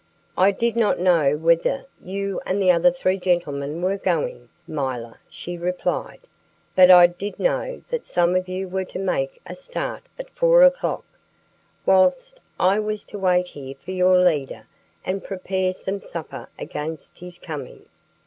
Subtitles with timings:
[0.35, 5.59] "I did not know whither you and the other three gentlemen were going, milor," she
[5.59, 6.21] replied;
[6.75, 10.63] "but I did know that some of you were to make a start at four
[10.63, 11.05] o'clock,
[11.85, 14.65] whilst I was to wait here for your leader
[15.05, 17.85] and prepare some supper against his coming."